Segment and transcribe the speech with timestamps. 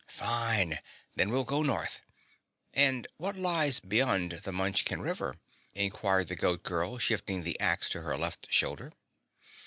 [0.07, 0.79] "Fine!
[1.15, 2.01] Then we'll go North.
[2.73, 5.35] And what lies beyond the Munchkin River?"
[5.75, 8.93] inquired the Goat Girl, shifting the axe to her left shoulder.